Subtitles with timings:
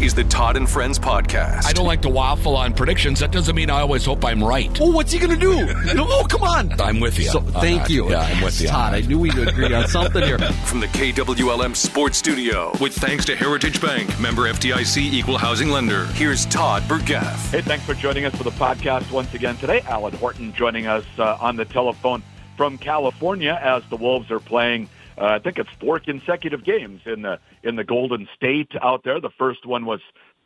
[0.00, 1.66] is the Todd and Friends podcast.
[1.66, 3.20] I don't like to waffle on predictions.
[3.20, 4.70] That doesn't mean I always hope I'm right.
[4.80, 5.58] Oh, what's he going to do?
[6.10, 6.80] Oh, come on.
[6.80, 7.26] I'm with you.
[7.26, 7.90] So, thank that.
[7.90, 8.10] you.
[8.10, 8.68] Yeah, I'm with you.
[8.68, 10.38] Todd, I knew we'd agree on something here.
[10.66, 16.06] From the KWLM Sports Studio, with thanks to Heritage Bank, member FDIC equal housing lender.
[16.06, 17.50] Here's Todd Burgaff.
[17.50, 19.82] Hey, thanks for joining us for the podcast once again today.
[19.82, 22.22] Alan Horton joining us uh, on the telephone
[22.56, 24.88] from California as the Wolves are playing.
[25.18, 29.20] Uh, I think it's four consecutive games in the in the Golden State out there.
[29.20, 30.00] The first one was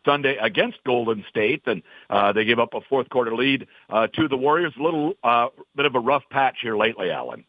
[0.05, 4.29] Sunday against Golden State, and uh, they gave up a fourth quarter lead uh, to
[4.29, 4.73] the Warriors.
[4.79, 7.45] A little uh, bit of a rough patch here lately, Alan.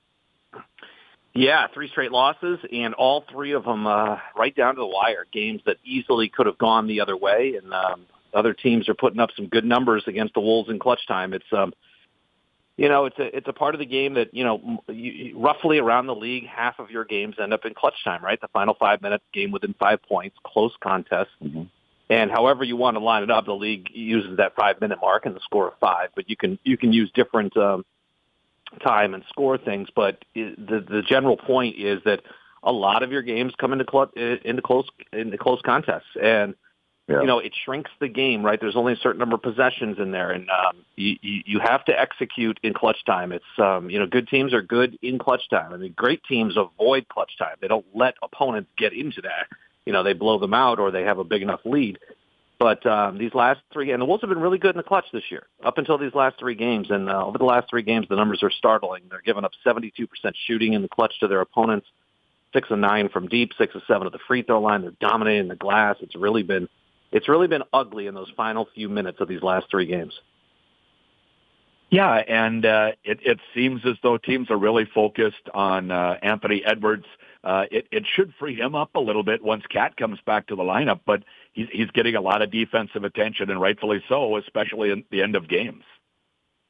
[1.33, 5.25] Yeah, three straight losses, and all three of them uh, right down to the wire.
[5.31, 9.19] Games that easily could have gone the other way, and um, other teams are putting
[9.19, 11.33] up some good numbers against the Wolves in clutch time.
[11.33, 11.73] It's um,
[12.77, 15.77] you know, it's a it's a part of the game that you know, you, roughly
[15.77, 18.39] around the league, half of your games end up in clutch time, right?
[18.41, 21.29] The final five minutes, game within five points, close contest.
[21.43, 21.63] Mm-hmm.
[22.09, 25.25] And however you want to line it up, the league uses that five minute mark
[25.25, 26.09] and the score of five.
[26.15, 27.85] But you can you can use different um,
[28.83, 29.89] time and score things.
[29.95, 32.21] But the the general point is that
[32.63, 36.55] a lot of your games come into cl- into close into close contests, and
[37.07, 37.21] yeah.
[37.21, 38.45] you know it shrinks the game.
[38.45, 38.59] Right?
[38.59, 41.99] There's only a certain number of possessions in there, and um, you, you have to
[41.99, 43.31] execute in clutch time.
[43.31, 45.73] It's um, you know good teams are good in clutch time.
[45.73, 47.55] I mean, great teams avoid clutch time.
[47.61, 49.47] They don't let opponents get into that.
[49.85, 51.99] You know, they blow them out or they have a big enough lead.
[52.59, 55.03] But um, these last three, and the Wolves have been really good in the clutch
[55.11, 56.87] this year, up until these last three games.
[56.89, 59.03] And uh, over the last three games, the numbers are startling.
[59.09, 59.89] They're giving up 72%
[60.47, 61.87] shooting in the clutch to their opponents,
[62.53, 64.81] six and nine from deep, six and seven at the free throw line.
[64.81, 65.97] They're dominating the glass.
[65.99, 66.69] It's really been,
[67.13, 70.13] it's really been ugly in those final few minutes of these last three games.
[71.89, 76.63] Yeah, and uh, it, it seems as though teams are really focused on uh, Anthony
[76.65, 77.05] Edwards.
[77.43, 80.55] Uh, it, it should free him up a little bit once KAT comes back to
[80.55, 84.89] the lineup, but he's, he's getting a lot of defensive attention, and rightfully so, especially
[84.89, 85.83] in the end of games.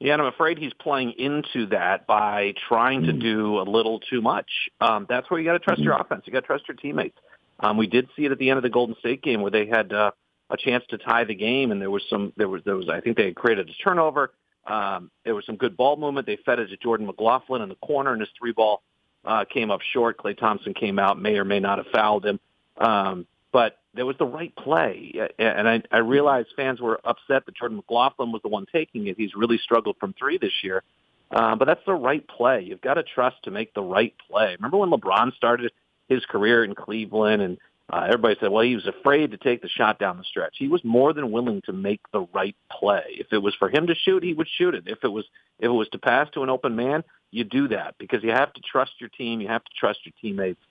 [0.01, 3.19] Yeah, and I'm afraid he's playing into that by trying to hmm.
[3.19, 4.49] do a little too much.
[4.81, 6.01] Um, that's where you got to trust your hmm.
[6.01, 6.23] offense.
[6.25, 7.17] You got to trust your teammates.
[7.61, 9.67] Um, we did see it at the end of the Golden State game where they
[9.67, 10.11] had uh,
[10.53, 12.31] a chance to tie the game, and there was some.
[12.37, 14.31] There was there was I think they had created a turnover.
[14.65, 16.27] Um, there was some good ball movement.
[16.27, 18.81] They fed it to Jordan McLaughlin in the corner, and his three ball
[19.25, 20.17] uh, came up short.
[20.17, 22.39] Klay Thompson came out, may or may not have fouled him.
[22.77, 25.13] Um, but there was the right play.
[25.37, 29.15] And I, I realized fans were upset that Jordan McLaughlin was the one taking it.
[29.17, 30.83] He's really struggled from three this year.
[31.29, 32.61] Uh, but that's the right play.
[32.61, 34.55] You've got to trust to make the right play.
[34.59, 35.71] Remember when LeBron started
[36.07, 37.57] his career in Cleveland and
[37.91, 40.55] uh, everybody said, well, he was afraid to take the shot down the stretch.
[40.57, 43.03] He was more than willing to make the right play.
[43.09, 44.85] If it was for him to shoot, he would shoot it.
[44.87, 45.25] If it was
[45.59, 48.53] if it was to pass to an open man, you do that because you have
[48.53, 49.41] to trust your team.
[49.41, 50.61] You have to trust your teammates.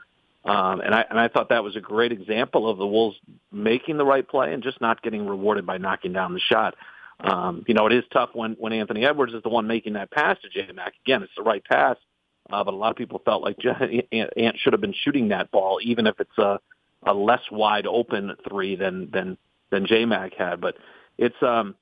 [0.44, 3.16] Um, and I and I thought that was a great example of the Wolves
[3.52, 6.74] making the right play and just not getting rewarded by knocking down the shot.
[7.20, 10.10] Um, you know, it is tough when when Anthony Edwards is the one making that
[10.10, 10.94] pass to J Mac.
[11.04, 11.96] Again, it's the right pass,
[12.50, 13.58] uh, but a lot of people felt like
[14.10, 16.58] Ant should have been shooting that ball, even if it's a,
[17.04, 19.38] a less wide open three than than
[19.70, 20.60] than J Mac had.
[20.60, 20.76] But
[21.18, 21.74] it's um,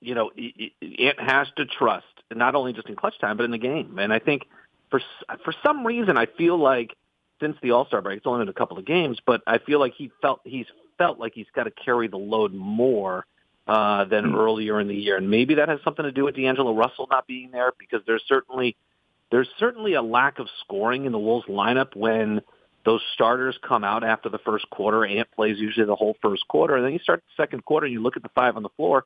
[0.00, 3.58] you know, Ant has to trust not only just in clutch time, but in the
[3.58, 3.98] game.
[3.98, 4.42] And I think
[4.90, 5.00] for
[5.44, 6.94] for some reason, I feel like
[7.40, 9.80] since the All Star break, it's only been a couple of games, but I feel
[9.80, 10.66] like he felt he's
[10.98, 13.26] felt like he's got to carry the load more
[13.66, 14.36] uh, than mm-hmm.
[14.36, 17.26] earlier in the year, and maybe that has something to do with D'Angelo Russell not
[17.26, 18.76] being there because there's certainly
[19.30, 22.40] there's certainly a lack of scoring in the Wolves lineup when
[22.86, 25.04] those starters come out after the first quarter.
[25.04, 27.92] Ant plays usually the whole first quarter, and then you start the second quarter and
[27.92, 29.04] you look at the five on the floor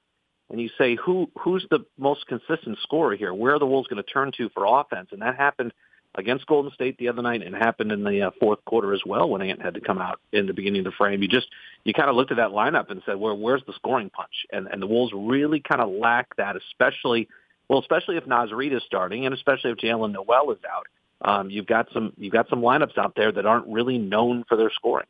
[0.51, 3.33] and you say who who's the most consistent scorer here?
[3.33, 5.09] Where are the Wolves going to turn to for offense?
[5.13, 5.73] And that happened
[6.17, 9.31] against Golden State the other night, and happened in the uh, fourth quarter as well
[9.31, 11.23] when Ant had to come out in the beginning of the frame.
[11.23, 11.47] You just
[11.85, 14.67] you kind of looked at that lineup and said, "Where where's the scoring punch?" And
[14.67, 17.29] and the Wolves really kind of lack that, especially
[17.69, 20.87] well, especially if Naz Reid is starting, and especially if Jaylen Nowell is out.
[21.23, 24.57] Um, you've got some you've got some lineups out there that aren't really known for
[24.57, 25.07] their scoring.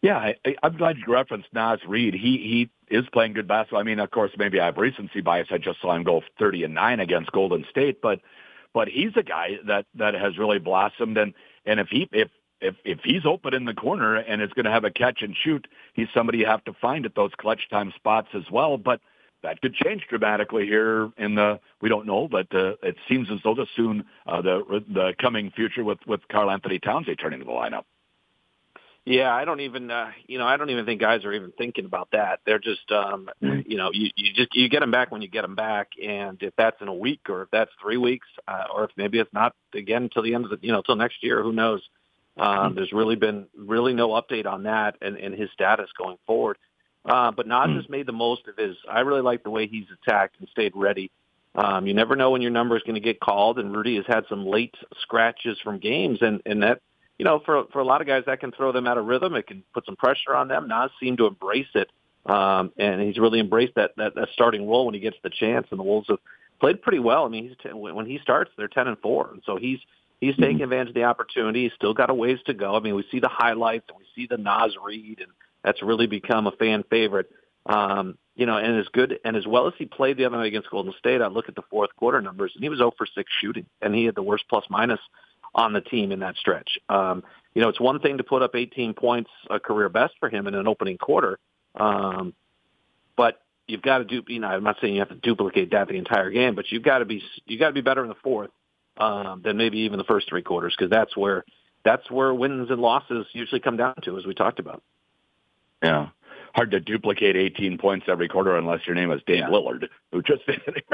[0.00, 2.14] Yeah, I, I'm glad you referenced Naz Reid.
[2.14, 3.80] He he is playing good basketball.
[3.80, 5.48] I mean, of course, maybe I have recency bias.
[5.50, 8.20] I just saw him go 30 and nine against Golden State, but
[8.72, 11.18] but he's a guy that that has really blossomed.
[11.18, 11.34] And
[11.66, 12.28] and if he if
[12.60, 15.34] if if he's open in the corner and is going to have a catch and
[15.36, 18.76] shoot, he's somebody you have to find at those clutch time spots as well.
[18.76, 19.00] But
[19.42, 23.38] that could change dramatically here in the we don't know, but uh, it seems as
[23.44, 27.50] though the soon uh, the the coming future with with Karl-Anthony Towns returning to the
[27.50, 27.84] lineup.
[29.04, 31.86] Yeah, I don't even, uh, you know, I don't even think guys are even thinking
[31.86, 32.40] about that.
[32.44, 33.60] They're just, um, mm-hmm.
[33.64, 36.36] you know, you, you just you get them back when you get them back, and
[36.42, 39.32] if that's in a week or if that's three weeks, uh, or if maybe it's
[39.32, 41.80] not again until the end of the, you know, till next year, who knows?
[42.36, 46.56] Um, there's really been really no update on that and, and his status going forward.
[47.08, 48.76] Uh, but Naz has made the most of his.
[48.90, 51.10] I really like the way he's attacked and stayed ready.
[51.54, 54.04] Um, you never know when your number is going to get called, and Rudy has
[54.06, 56.80] had some late scratches from games, and and that
[57.18, 59.34] you know for for a lot of guys that can throw them out of rhythm.
[59.34, 60.68] It can put some pressure on them.
[60.68, 61.90] Naz seemed to embrace it,
[62.26, 65.66] um, and he's really embraced that, that that starting role when he gets the chance.
[65.70, 66.18] And the Wolves have
[66.60, 67.24] played pretty well.
[67.24, 69.78] I mean, he's ten, when he starts, they're ten and four, and so he's
[70.20, 70.64] he's taking mm-hmm.
[70.64, 71.64] advantage of the opportunity.
[71.64, 72.76] He's still got a ways to go.
[72.76, 75.32] I mean, we see the highlights and we see the Naz Reid, and
[75.68, 77.30] that's really become a fan favorite.
[77.66, 80.46] Um, you know, and as good and as well as he played the other night
[80.46, 83.06] against Golden State, I look at the fourth quarter numbers, and he was 0 for
[83.06, 85.00] 6 shooting, and he had the worst plus minus
[85.54, 86.78] on the team in that stretch.
[86.88, 87.22] Um,
[87.54, 90.46] you know, it's one thing to put up 18 points, a career best for him
[90.46, 91.38] in an opening quarter,
[91.74, 92.32] um,
[93.14, 94.22] but you've got to do.
[94.26, 96.82] You know, I'm not saying you have to duplicate that the entire game, but you've
[96.82, 98.50] got to be you got to be better in the fourth
[98.96, 101.44] um, than maybe even the first three quarters because that's where
[101.84, 104.82] that's where wins and losses usually come down to, as we talked about.
[105.82, 106.08] Yeah
[106.58, 109.48] hard to duplicate 18 points every quarter unless your name is Dan yeah.
[109.48, 110.84] Lillard, who just did it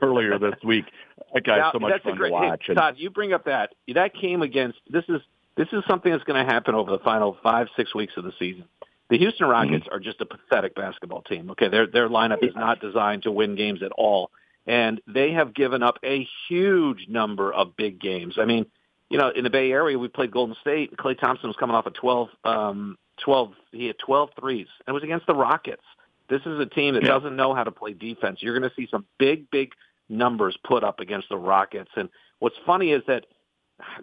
[0.00, 0.86] earlier this week.
[1.32, 2.64] That guy's now, so much fun great, to watch.
[2.66, 5.20] Hey, Todd, you bring up that that came against this is
[5.56, 8.32] this is something that's going to happen over the final five six weeks of the
[8.38, 8.64] season.
[9.10, 9.94] The Houston Rockets mm-hmm.
[9.94, 11.50] are just a pathetic basketball team.
[11.52, 14.30] Okay, their their lineup is not designed to win games at all,
[14.66, 18.36] and they have given up a huge number of big games.
[18.40, 18.66] I mean,
[19.08, 20.96] you know, in the Bay Area, we played Golden State.
[20.96, 24.66] Klay Thompson was coming off a 12 um, 12, he had 12 threes.
[24.86, 25.82] And it was against the Rockets.
[26.28, 27.10] This is a team that yeah.
[27.10, 28.38] doesn't know how to play defense.
[28.40, 29.72] You're going to see some big, big
[30.08, 31.90] numbers put up against the Rockets.
[31.96, 32.08] And
[32.38, 33.26] what's funny is that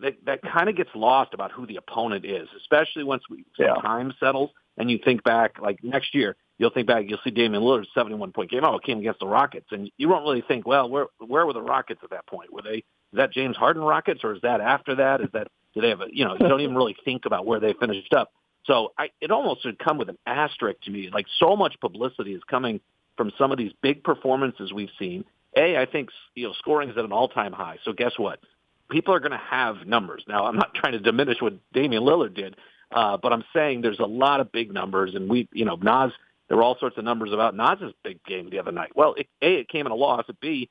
[0.01, 3.75] that, that kind of gets lost about who the opponent is, especially once we yeah.
[3.75, 7.63] time settles and you think back, like next year, you'll think back, you'll see Damian
[7.63, 8.61] Lillard's 71 point game.
[8.63, 11.53] Oh, it came against the Rockets, and you won't really think, well, where where were
[11.53, 12.53] the Rockets at that point?
[12.53, 15.21] Were they is that James Harden Rockets, or is that after that?
[15.21, 17.59] Is that do they have a you know you don't even really think about where
[17.59, 18.31] they finished up.
[18.69, 21.09] So I, it almost should come with an asterisk to me.
[21.11, 22.79] Like so much publicity is coming
[23.17, 25.25] from some of these big performances we've seen.
[25.57, 27.77] A, I think you know scoring is at an all-time high.
[27.83, 28.39] So guess what?
[28.91, 30.23] People are going to have numbers.
[30.27, 32.55] Now, I'm not trying to diminish what Damian Lillard did,
[32.91, 36.11] uh, but I'm saying there's a lot of big numbers, and we, you know, Naz.
[36.47, 38.91] There were all sorts of numbers about Naz's big game the other night.
[38.95, 40.25] Well, it, a, it came in a loss.
[40.29, 40.69] At B,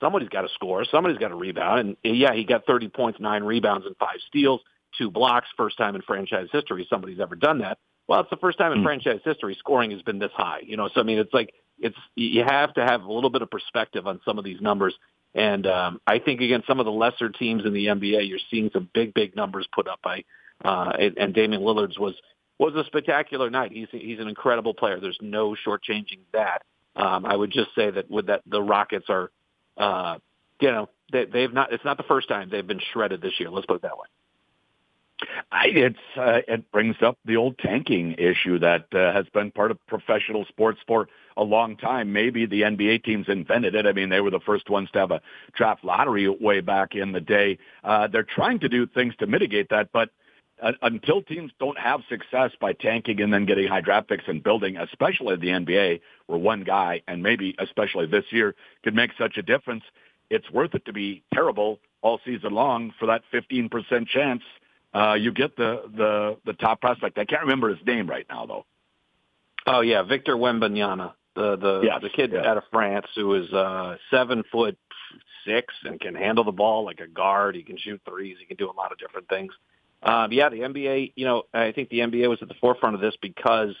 [0.00, 0.86] somebody's got to score.
[0.90, 1.96] Somebody's got to rebound.
[2.02, 4.62] And yeah, he got 30 points, nine rebounds, and five steals
[4.98, 7.78] two blocks, first time in franchise history somebody's ever done that.
[8.08, 8.84] Well, it's the first time in mm.
[8.84, 10.60] franchise history scoring has been this high.
[10.64, 13.42] You know, so I mean, it's like it's you have to have a little bit
[13.42, 14.94] of perspective on some of these numbers.
[15.34, 18.70] And um, I think against some of the lesser teams in the NBA, you're seeing
[18.72, 20.24] some big, big numbers put up by
[20.64, 22.14] uh, and, and Damian Lillard's was
[22.58, 23.72] was a spectacular night.
[23.72, 24.98] He's he's an incredible player.
[25.00, 26.62] There's no shortchanging that.
[26.96, 29.30] Um, I would just say that with that the Rockets are,
[29.76, 30.18] uh,
[30.60, 31.72] you know, they, they've not.
[31.72, 33.50] It's not the first time they've been shredded this year.
[33.50, 34.06] Let's put it that way.
[35.50, 39.70] I, it's uh, it brings up the old tanking issue that uh, has been part
[39.70, 42.12] of professional sports for a long time.
[42.12, 43.86] Maybe the NBA teams invented it.
[43.86, 45.20] I mean, they were the first ones to have a
[45.54, 47.58] draft lottery way back in the day.
[47.82, 50.10] Uh, they're trying to do things to mitigate that, but
[50.62, 54.42] uh, until teams don't have success by tanking and then getting high draft picks and
[54.42, 58.54] building, especially the NBA, where one guy and maybe especially this year
[58.84, 59.84] could make such a difference,
[60.30, 64.42] it's worth it to be terrible all season long for that 15% chance
[64.98, 67.18] uh, you get the, the, the top prospect.
[67.18, 68.66] I can't remember his name right now, though.
[69.66, 72.44] Oh, yeah, Victor Wembanyama, the the, yes, the kid yes.
[72.44, 74.78] out of France who is uh, seven foot
[75.46, 77.54] six and can handle the ball like a guard.
[77.54, 78.36] He can shoot threes.
[78.40, 79.52] He can do a lot of different things.
[80.02, 83.00] Um, yeah, the NBA, you know, I think the NBA was at the forefront of
[83.00, 83.74] this because,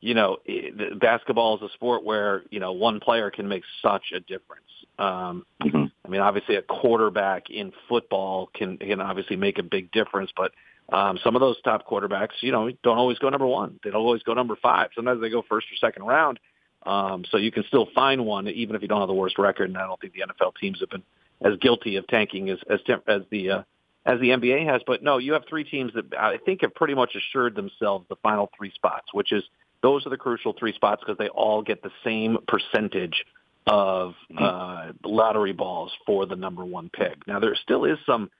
[0.00, 4.12] you know, it, basketball is a sport where, you know, one player can make such
[4.14, 4.64] a difference.
[4.98, 5.84] Um, mm-hmm.
[6.04, 10.52] I mean, obviously, a quarterback in football can can obviously make a big difference, but
[10.92, 13.78] um, some of those top quarterbacks, you know, don't always go number one.
[13.84, 14.90] They don't always go number five.
[14.94, 16.40] Sometimes they go first or second round.
[16.84, 19.68] Um, so you can still find one even if you don't have the worst record.
[19.68, 21.02] And I don't think the NFL teams have been
[21.42, 23.62] as guilty of tanking as as, as the uh,
[24.06, 24.82] as the NBA has.
[24.86, 28.16] But no, you have three teams that I think have pretty much assured themselves the
[28.16, 29.44] final three spots, which is
[29.82, 33.24] those are the crucial three spots because they all get the same percentage
[33.66, 34.42] of mm-hmm.
[34.42, 37.26] uh, lottery balls for the number one pick.
[37.26, 38.30] Now there still is some,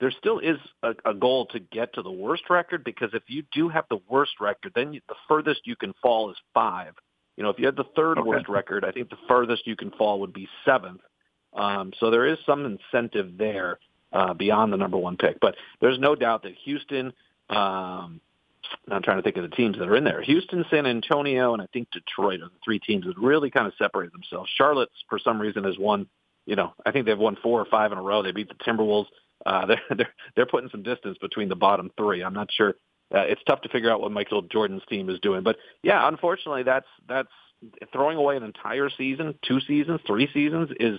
[0.00, 3.44] there still is a, a goal to get to the worst record because if you
[3.52, 6.94] do have the worst record, then you, the furthest you can fall is five.
[7.36, 8.28] You know, if you had the third okay.
[8.28, 11.00] worst record, I think the furthest you can fall would be seventh.
[11.54, 13.78] Um, so there is some incentive there
[14.12, 17.12] uh, beyond the number one pick, but there's no doubt that Houston,
[17.48, 18.20] um,
[18.90, 20.22] I'm trying to think of the teams that are in there.
[20.22, 23.72] Houston, San Antonio, and I think Detroit are the three teams that really kind of
[23.78, 24.50] separated themselves.
[24.56, 26.06] Charlotte's, for some reason, has won,
[26.46, 28.22] you know, I think they've won four or five in a row.
[28.22, 29.06] They beat the Timberwolves.
[29.46, 32.22] uh, they're they're they're putting some distance between the bottom three.
[32.22, 32.74] I'm not sure.
[33.14, 36.62] Uh, it's tough to figure out what Michael Jordan's team is doing, but yeah, unfortunately,
[36.62, 37.28] that's that's
[37.92, 40.98] throwing away an entire season, two seasons, three seasons is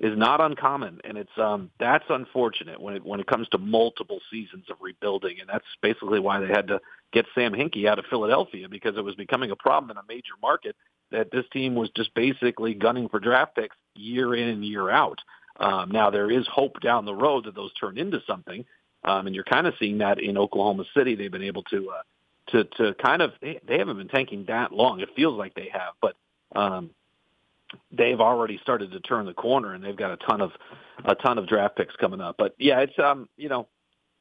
[0.00, 4.20] is not uncommon, and it's um that's unfortunate when it when it comes to multiple
[4.30, 6.80] seasons of rebuilding, and that's basically why they had to
[7.12, 10.32] get Sam Hinkie out of Philadelphia because it was becoming a problem in a major
[10.40, 10.74] market
[11.10, 15.18] that this team was just basically gunning for draft picks year in and year out.
[15.58, 18.64] Um, now there is hope down the road that those turn into something,
[19.04, 21.14] um, and you're kind of seeing that in Oklahoma City.
[21.14, 22.02] They've been able to uh,
[22.52, 25.00] to to kind of they, they haven't been tanking that long.
[25.00, 26.16] It feels like they have, but
[26.56, 26.90] um,
[27.92, 30.52] they've already started to turn the corner, and they've got a ton of
[31.04, 32.36] a ton of draft picks coming up.
[32.38, 33.66] But yeah, it's um you know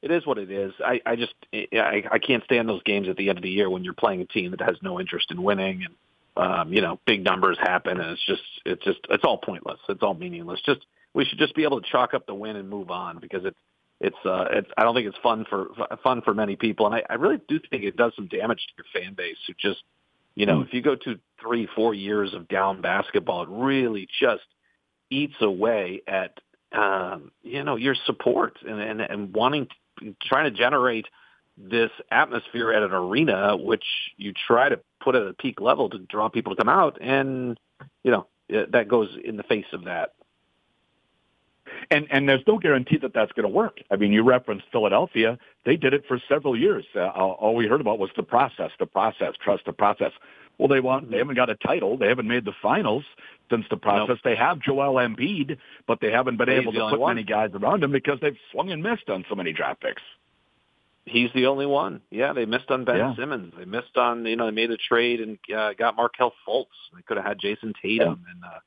[0.02, 0.74] it is what it is.
[0.84, 3.70] I, I just I, I can't stand those games at the end of the year
[3.70, 5.96] when you're playing a team that has no interest in winning and
[6.38, 9.80] um, you know big numbers happen and it's just it's just it's all pointless.
[9.90, 10.62] It's all meaningless.
[10.66, 13.44] Just we should just be able to chalk up the win and move on because
[13.46, 13.60] it's
[14.00, 15.70] it's uh it's I don't think it's fun for
[16.04, 18.74] fun for many people and I, I really do think it does some damage to
[18.78, 19.84] your fan base who just
[20.36, 20.68] you know, mm.
[20.68, 24.44] if you go to three, four years of down basketball, it really just
[25.10, 26.40] eats away at
[26.72, 29.68] um, you know your support and, and and wanting
[30.00, 31.08] to, trying to generate
[31.58, 33.84] this atmosphere at an arena, which
[34.18, 37.60] you try to put at a peak level to draw people to come out, and
[38.04, 40.14] you know that goes in the face of that.
[41.92, 43.80] And and there's no guarantee that that's going to work.
[43.90, 46.86] I mean, you referenced Philadelphia; they did it for several years.
[46.96, 50.12] Uh, all we heard about was the process, the process, trust the process.
[50.60, 51.98] Well, they want they haven't got a title.
[51.98, 53.04] They haven't made the finals
[53.50, 54.10] since the process.
[54.10, 54.20] Nope.
[54.24, 57.16] They have Joel Embiid, but they haven't been He's able to put one.
[57.16, 60.02] many guys around him because they've swung and missed on so many draft picks.
[61.06, 62.02] He's the only one.
[62.12, 63.16] Yeah, they missed on Ben yeah.
[63.16, 63.54] Simmons.
[63.58, 66.66] They missed on you know they made a trade and uh, got Markelle Fultz.
[66.94, 68.32] They could have had Jayson Tatum yeah.
[68.32, 68.44] and.
[68.44, 68.60] uh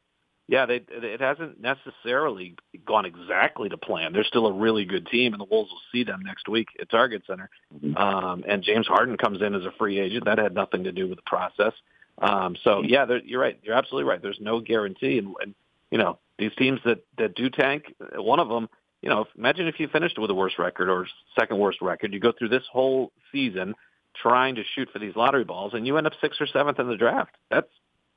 [0.48, 4.12] yeah, they, it hasn't necessarily gone exactly to plan.
[4.12, 6.90] They're still a really good team, and the Wolves will see them next week at
[6.90, 7.48] Target Center.
[7.74, 7.96] Mm-hmm.
[7.96, 10.24] Um, and James Harden comes in as a free agent.
[10.24, 11.72] That had nothing to do with the process.
[12.18, 13.58] Um, so yeah, you're right.
[13.62, 14.20] You're absolutely right.
[14.20, 15.54] There's no guarantee, and, and
[15.90, 18.68] you know these teams that that do tank, one of them.
[19.00, 21.06] You know, imagine if you finished with a worst record or
[21.38, 22.12] second worst record.
[22.12, 23.74] You go through this whole season
[24.14, 26.88] trying to shoot for these lottery balls, and you end up sixth or seventh in
[26.88, 27.34] the draft.
[27.50, 27.68] That's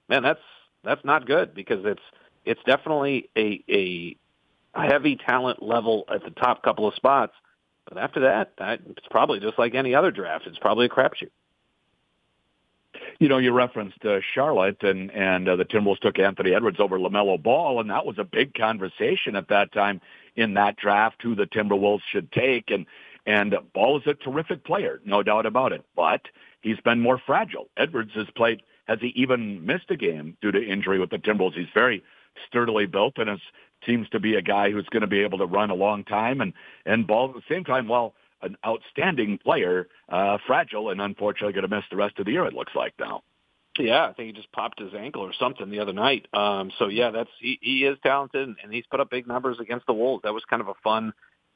[0.09, 0.41] man, that's
[0.85, 2.01] that's not good because it's
[2.45, 4.15] it's definitely a, a
[4.73, 7.33] heavy talent level at the top couple of spots.
[7.87, 10.47] But after that, it's probably just like any other draft.
[10.47, 11.31] It's probably a crapshoot.
[13.19, 16.97] You know, you referenced uh, Charlotte, and and uh, the Timberwolves took Anthony Edwards over
[16.97, 20.01] LaMelo Ball, and that was a big conversation at that time
[20.35, 22.71] in that draft who the Timberwolves should take.
[22.71, 22.85] And
[23.25, 25.85] and Ball is a terrific player, no doubt about it.
[25.95, 26.21] But
[26.61, 27.69] he's been more fragile.
[27.77, 28.61] Edwards has played.
[28.85, 31.55] Has he even missed a game due to injury with the Timberwolves?
[31.55, 32.03] He's very
[32.47, 33.39] sturdily built and is,
[33.85, 36.41] seems to be a guy who's going to be able to run a long time
[36.41, 36.53] and
[36.85, 37.87] and ball at the same time.
[37.87, 42.31] While an outstanding player, uh, fragile and unfortunately going to miss the rest of the
[42.31, 42.45] year.
[42.45, 43.23] It looks like now.
[43.77, 46.27] Yeah, I think he just popped his ankle or something the other night.
[46.33, 49.85] Um, so yeah, that's he, he is talented and he's put up big numbers against
[49.85, 50.23] the Wolves.
[50.23, 51.11] That was kind of a fun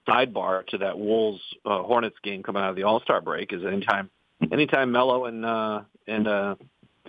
[0.07, 3.53] sidebar to that Wolves uh, Hornets game coming out of the All Star break.
[3.53, 4.09] Is anytime
[4.51, 6.55] anytime Melo and uh, and uh,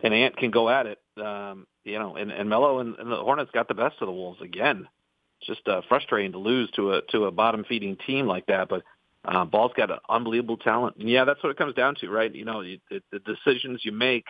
[0.04, 3.16] and Ant can go at it, um, you know, and, and Melo and, and the
[3.16, 4.88] Hornets got the best of the Wolves again.
[5.40, 8.68] It's just uh, frustrating to lose to a to a bottom feeding team like that,
[8.68, 8.82] but
[9.24, 10.96] uh, Ball's got an unbelievable talent.
[10.98, 12.34] And yeah, that's what it comes down to, right?
[12.34, 12.80] You know, the,
[13.12, 14.24] the decisions you make,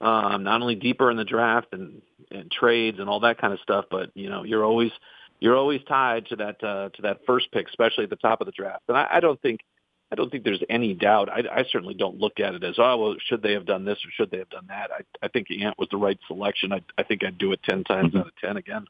[0.00, 3.60] um, not only deeper in the draft and, and trades and all that kind of
[3.60, 4.92] stuff, but you know, you're always
[5.40, 8.46] you're always tied to that uh, to that first pick, especially at the top of
[8.46, 8.82] the draft.
[8.88, 9.60] And I, I don't think
[10.10, 11.28] I don't think there's any doubt.
[11.28, 13.98] I, I certainly don't look at it as, oh, well, should they have done this
[14.04, 14.90] or should they have done that?
[14.90, 16.72] I, I think Ant was the right selection.
[16.72, 18.18] I, I think I'd do it 10 times mm-hmm.
[18.18, 18.86] out of 10 again.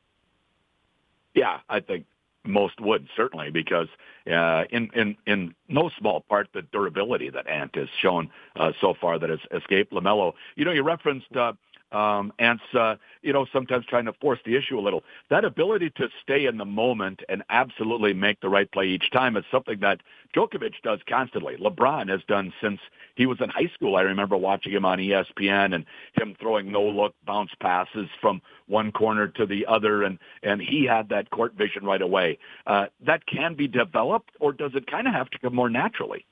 [1.35, 2.07] Yeah, I think
[2.45, 3.89] most would certainly because
[4.27, 8.95] uh, in in in no small part the durability that Ant has shown uh, so
[9.01, 10.33] far that has escaped LaMelo.
[10.57, 11.53] You know, you referenced uh,
[11.93, 15.05] um, Ant's, uh, you know, sometimes trying to force the issue a little.
[15.31, 19.37] That ability to stay in the moment and absolutely make the right play each time
[19.37, 20.01] is something that
[20.37, 21.57] Jokic does constantly.
[21.57, 22.81] LeBron has done since
[23.15, 23.97] he was in high school.
[23.97, 29.29] I remember watching him on ESPN and him throwing no-look bounce passes from one corner
[29.29, 32.39] to the other, and and he had that court vision right away.
[32.67, 36.27] Uh, that can be developed, or does it kind of have to come more naturally?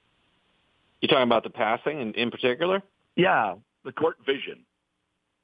[1.00, 2.82] You talking about the passing in, in particular?
[3.16, 4.60] Yeah, the court vision.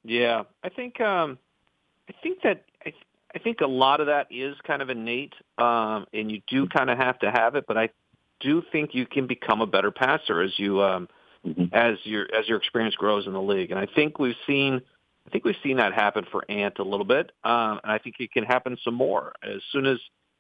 [0.04, 1.38] Yeah, I think um,
[2.08, 2.92] I think that I,
[3.34, 6.90] I think a lot of that is kind of innate, um, and you do kind
[6.90, 7.64] of have to have it.
[7.66, 7.90] But I
[8.40, 11.08] do think you can become a better passer as you um,
[11.46, 11.66] mm-hmm.
[11.72, 13.70] as your as your experience grows in the league.
[13.70, 14.82] And I think we've seen
[15.26, 18.16] I think we've seen that happen for Ant a little bit, um, and I think
[18.18, 19.98] it can happen some more as soon as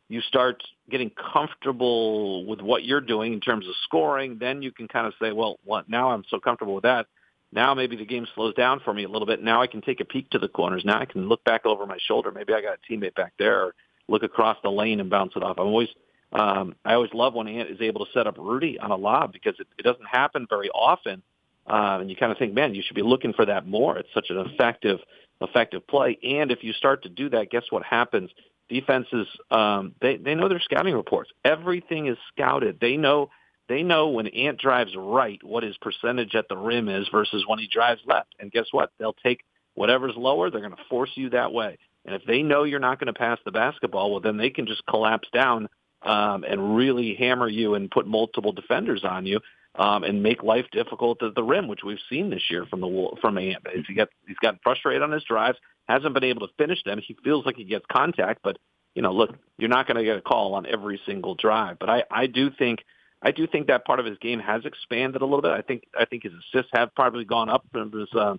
[0.08, 4.86] you start getting comfortable with what you're doing in terms of scoring, then you can
[4.86, 7.06] kind of say, well, what, now I'm so comfortable with that.
[7.52, 9.42] Now maybe the game slows down for me a little bit.
[9.42, 10.84] Now I can take a peek to the corners.
[10.84, 12.32] Now I can look back over my shoulder.
[12.32, 13.74] Maybe I got a teammate back there or
[14.08, 15.58] look across the lane and bounce it off.
[15.58, 15.88] I'm always,
[16.32, 19.32] um, I always love when Ant is able to set up Rudy on a lob
[19.32, 21.22] because it, it doesn't happen very often.
[21.66, 23.96] Uh, and you kind of think, man, you should be looking for that more.
[23.98, 24.98] It's such an effective,
[25.40, 26.18] effective play.
[26.22, 28.30] And if you start to do that, guess what happens?
[28.72, 31.30] defenses um, they they know their scouting reports.
[31.44, 32.78] Everything is scouted.
[32.80, 33.30] They know
[33.68, 37.58] they know when Ant drives right what his percentage at the rim is versus when
[37.58, 38.34] he drives left.
[38.38, 38.90] And guess what?
[38.98, 40.50] They'll take whatever's lower.
[40.50, 41.78] They're going to force you that way.
[42.04, 44.66] And if they know you're not going to pass the basketball, well, then they can
[44.66, 45.68] just collapse down
[46.02, 49.40] um, and really hammer you and put multiple defenders on you
[49.76, 53.16] um, and make life difficult at the rim, which we've seen this year from the
[53.20, 53.64] from Ant.
[53.86, 57.00] He got he's gotten frustrated on his drives hasn't been able to finish them.
[57.04, 58.58] He feels like he gets contact, but
[58.94, 61.78] you know, look, you're not going to get a call on every single drive.
[61.78, 62.80] But I, I do think,
[63.22, 65.52] I do think that part of his game has expanded a little bit.
[65.52, 68.36] I think, I think his assists have probably gone up from his, uh,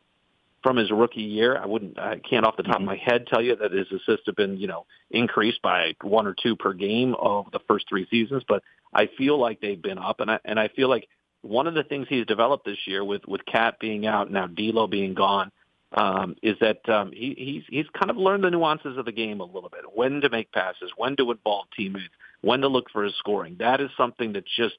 [0.61, 1.57] from his rookie year.
[1.57, 4.25] I wouldn't, I can't off the top of my head tell you that his assists
[4.25, 8.07] have been, you know, increased by one or two per game of the first three
[8.09, 8.63] seasons, but
[8.93, 11.07] I feel like they've been up, and I, and I feel like
[11.41, 14.87] one of the things he's developed this year with with KAT being out now, D'Lo
[14.87, 15.51] being gone
[15.91, 19.41] um, is that um, he, he's he's kind of learned the nuances of the game
[19.41, 19.81] a little bit.
[19.93, 22.13] When to make passes, when to involve teammates,
[22.43, 23.55] when to look for his scoring.
[23.59, 24.75] That is something that just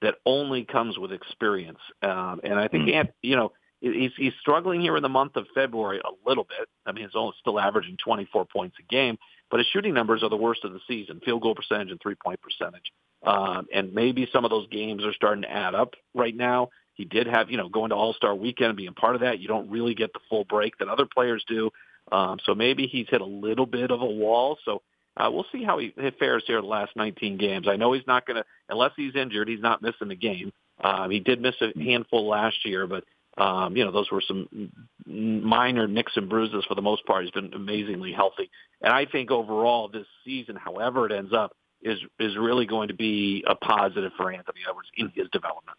[0.00, 1.80] that only comes with experience.
[2.02, 2.94] Um, and I think mm.
[2.94, 6.68] Ant, you know he's he's struggling here in the month of February a little bit.
[6.86, 9.18] I mean, he's only still averaging 24 points a game,
[9.50, 12.14] but his shooting numbers are the worst of the season: field goal percentage and three
[12.14, 12.92] point percentage.
[13.24, 16.68] Um, and maybe some of those games are starting to add up right now.
[16.94, 19.40] He did have, you know, going to All Star Weekend and being part of that.
[19.40, 21.70] You don't really get the full break that other players do.
[22.10, 24.58] Um, so maybe he's hit a little bit of a wall.
[24.64, 24.82] So
[25.18, 27.66] uh, we'll see how he, he fares here the last 19 games.
[27.68, 30.52] I know he's not going to, unless he's injured, he's not missing a game.
[30.82, 33.04] Um, he did miss a handful last year, but
[33.36, 34.70] um, you know those were some
[35.06, 37.24] minor nicks and bruises for the most part.
[37.24, 38.50] He's been amazingly healthy,
[38.80, 41.52] and I think overall this season, however it ends up,
[41.82, 45.76] is is really going to be a positive for Anthony Edwards in his development.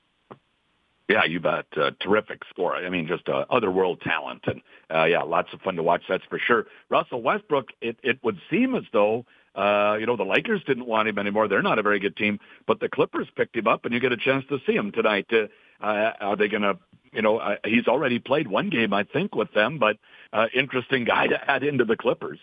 [1.10, 1.66] Yeah, you bet.
[1.76, 2.76] Uh, terrific score.
[2.76, 4.62] I mean, just uh, otherworld talent, and
[4.94, 6.04] uh, yeah, lots of fun to watch.
[6.08, 6.68] That's for sure.
[6.90, 7.70] Russell Westbrook.
[7.82, 11.48] It it would seem as though uh, you know the Lakers didn't want him anymore.
[11.48, 14.12] They're not a very good team, but the Clippers picked him up, and you get
[14.12, 15.26] a chance to see him tonight.
[15.34, 15.48] Uh,
[15.84, 16.78] uh, are they going to?
[17.12, 19.98] You know, uh, he's already played one game, I think, with them, but
[20.32, 22.38] uh, interesting guy to add into the Clippers.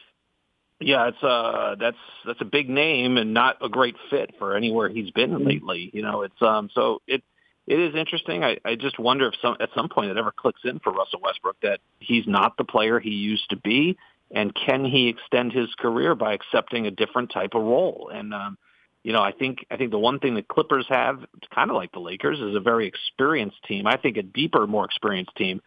[0.81, 4.89] Yeah, it's uh that's that's a big name and not a great fit for anywhere
[4.89, 5.91] he's been lately.
[5.95, 7.23] You know, it's um so it
[7.67, 8.45] it is interesting.
[8.45, 11.21] I, I just wonder if some at some point it ever clicks in for Russell
[11.23, 13.97] Westbrook that he's not the player he used to be,
[14.31, 18.11] and can he extend his career by accepting a different type of role?
[18.13, 18.59] And um,
[19.03, 21.25] you know, I think I think the one thing the Clippers have,
[21.55, 23.87] kind of like the Lakers, is a very experienced team.
[23.87, 25.61] I think a deeper, more experienced team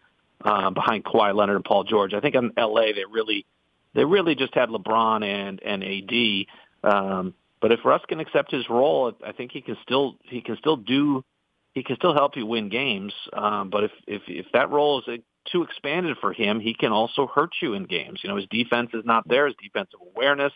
[0.44, 2.14] uh, behind Kawhi Leonard and Paul George.
[2.14, 2.92] I think in L.A.
[2.92, 3.44] they really
[3.94, 6.46] they really just had LeBron and and AD.
[6.82, 10.56] Um, but if Russ can accept his role, I think he can still he can
[10.56, 11.24] still do
[11.80, 13.14] he can still help you win games.
[13.32, 17.26] Um, but if, if, if that role is too expanded for him, he can also
[17.26, 18.20] hurt you in games.
[18.22, 20.52] You know, his defense is not there, his defensive awareness,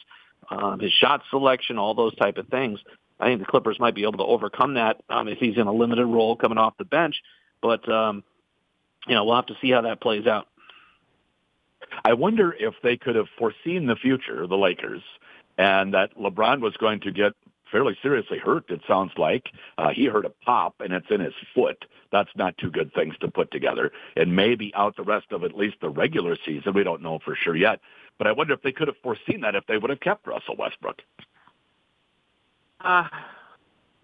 [0.50, 2.78] um, his shot selection, all those type of things.
[3.18, 5.72] I think the Clippers might be able to overcome that um, if he's in a
[5.72, 7.22] limited role coming off the bench.
[7.62, 8.22] But, um,
[9.06, 10.46] you know, we'll have to see how that plays out.
[12.04, 15.00] I wonder if they could have foreseen the future, the Lakers,
[15.56, 17.32] and that LeBron was going to get
[17.70, 19.50] fairly seriously hurt, it sounds like.
[19.78, 21.84] Uh, he heard a pop, and it's in his foot.
[22.12, 23.92] That's not two good things to put together.
[24.16, 26.74] And maybe out the rest of at least the regular season.
[26.74, 27.80] We don't know for sure yet.
[28.18, 30.56] But I wonder if they could have foreseen that if they would have kept Russell
[30.56, 31.02] Westbrook.
[32.80, 33.08] Uh,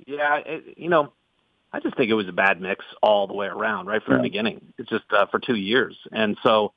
[0.07, 1.13] yeah, it, you know,
[1.73, 4.19] I just think it was a bad mix all the way around, right from yeah.
[4.19, 4.73] the beginning.
[4.79, 6.73] It's just uh, for two years, and so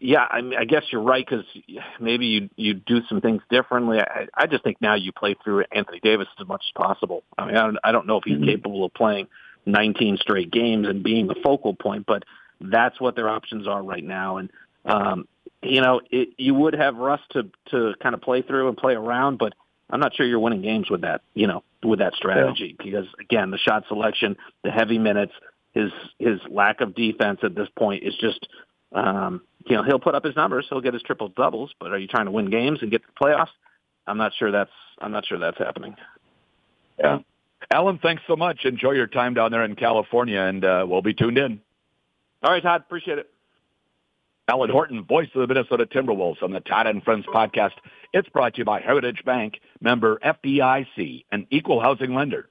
[0.00, 1.44] yeah, I, mean, I guess you're right because
[2.00, 3.98] maybe you you do some things differently.
[3.98, 7.24] I, I just think now you play through Anthony Davis as much as possible.
[7.36, 8.46] I mean, I don't, I don't know if he's mm-hmm.
[8.46, 9.28] capable of playing
[9.66, 12.24] 19 straight games and being the focal point, but
[12.60, 14.36] that's what their options are right now.
[14.36, 14.50] And
[14.84, 15.28] um,
[15.62, 18.94] you know, it, you would have Russ to to kind of play through and play
[18.94, 19.54] around, but
[19.90, 21.22] I'm not sure you're winning games with that.
[21.34, 22.84] You know, with that strategy yeah.
[22.84, 25.32] because again, the shot selection, the heavy minutes,
[25.72, 28.46] his his lack of defense at this point is just
[28.94, 31.98] um, you know, he'll put up his numbers, he'll get his triple doubles, but are
[31.98, 33.48] you trying to win games and get to the playoffs?
[34.06, 35.96] I'm not sure that's I'm not sure that's happening.
[36.98, 37.18] Yeah.
[37.70, 38.64] Alan, thanks so much.
[38.64, 41.60] Enjoy your time down there in California, and uh, we'll be tuned in.
[42.42, 42.82] All right, Todd.
[42.82, 43.30] Appreciate it.
[44.46, 47.72] Alan Horton, voice of the Minnesota Timberwolves on the Todd and Friends podcast.
[48.12, 52.50] It's brought to you by Heritage Bank, member FDIC, an equal housing lender.